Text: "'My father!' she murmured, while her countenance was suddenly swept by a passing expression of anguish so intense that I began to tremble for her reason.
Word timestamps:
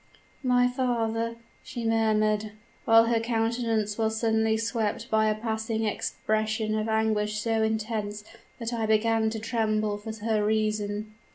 "'My 0.41 0.67
father!' 0.67 1.35
she 1.61 1.85
murmured, 1.85 2.53
while 2.85 3.05
her 3.05 3.19
countenance 3.19 3.99
was 3.99 4.19
suddenly 4.19 4.57
swept 4.57 5.11
by 5.11 5.27
a 5.27 5.35
passing 5.35 5.83
expression 5.83 6.73
of 6.75 6.89
anguish 6.89 7.37
so 7.39 7.61
intense 7.61 8.23
that 8.57 8.73
I 8.73 8.87
began 8.87 9.29
to 9.29 9.37
tremble 9.37 9.99
for 9.99 10.11
her 10.25 10.43
reason. 10.43 11.13